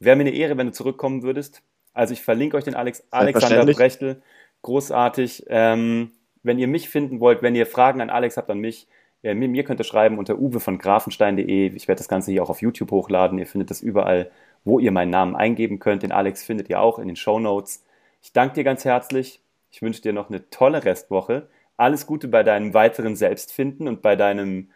[0.00, 1.62] Wäre mir eine Ehre, wenn du zurückkommen würdest.
[1.92, 4.22] Also ich verlinke euch den Alex, Alexander Brechtel.
[4.62, 5.46] Großartig.
[5.48, 8.86] Ähm, wenn ihr mich finden wollt, wenn ihr Fragen an Alex habt, an mich,
[9.22, 11.74] ja, mir, mir könnt ihr schreiben unter uwe von grafenstein.de.
[11.74, 13.38] Ich werde das Ganze hier auch auf YouTube hochladen.
[13.38, 14.30] Ihr findet das überall,
[14.64, 16.02] wo ihr meinen Namen eingeben könnt.
[16.02, 17.84] Den Alex findet ihr auch in den Show Notes.
[18.22, 19.40] Ich danke dir ganz herzlich.
[19.70, 21.48] Ich wünsche dir noch eine tolle Restwoche.
[21.76, 24.70] Alles Gute bei deinem weiteren Selbstfinden und bei deinem,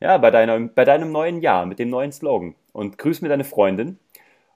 [0.00, 2.54] ja, bei deinem, bei deinem neuen Jahr mit dem neuen Slogan.
[2.72, 3.98] Und grüß mir deine Freundin.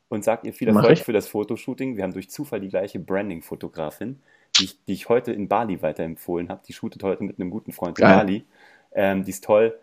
[0.08, 1.96] und sag ihr viel Erfolg für das Fotoshooting.
[1.96, 4.20] Wir haben durch Zufall die gleiche Branding-Fotografin,
[4.58, 6.62] die ich, die ich heute in Bali weiterempfohlen habe.
[6.68, 8.44] Die shootet heute mit einem guten Freund in Bali.
[8.94, 9.78] Ähm, die ist toll.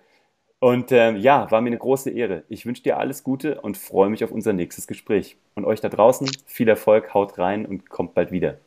[0.60, 2.44] Und ähm, ja, war mir eine große Ehre.
[2.50, 5.38] Ich wünsche dir alles Gute und freue mich auf unser nächstes Gespräch.
[5.56, 8.58] Und euch da draußen viel Erfolg, haut rein und kommt bald wieder.